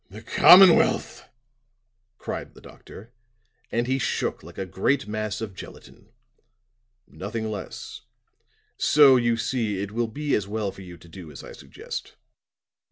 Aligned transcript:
"The 0.09 0.23
commonwealth!" 0.23 1.29
cried 2.17 2.55
the 2.55 2.61
doctor, 2.61 3.13
and 3.71 3.85
he 3.85 3.99
shook 3.99 4.41
like 4.41 4.57
a 4.57 4.65
great 4.65 5.07
mass 5.07 5.41
of 5.41 5.53
gelatine. 5.53 6.09
"Nothing 7.07 7.51
less. 7.51 8.01
So, 8.77 9.15
you 9.15 9.37
see, 9.37 9.79
it 9.79 9.91
will 9.91 10.07
be 10.07 10.33
as 10.33 10.47
well 10.47 10.71
for 10.71 10.81
you 10.81 10.97
to 10.97 11.07
do 11.07 11.29
as 11.31 11.43
I 11.43 11.51
suggest." 11.51 12.15